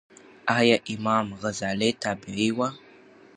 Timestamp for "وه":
2.57-2.67